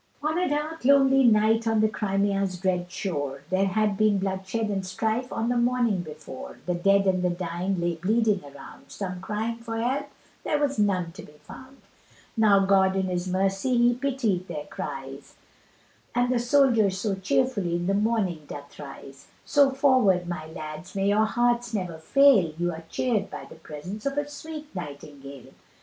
[0.23, 4.83] On a dark lonely night, on the Crimea's dread shore There had been bloodshed and
[4.83, 9.57] strife on the morning before The dead and the dying lay bleeding around, Some crying
[9.57, 10.07] for help
[10.43, 11.83] there was none to be found.
[12.35, 15.35] Now God in his mercy He pity'd their cries,
[16.15, 21.09] And the soldier so cheerfully in the morning doth rise, So forward my lads, may
[21.09, 25.53] your hearts never fail, You are cheered by the presence of a sweet Nightingale.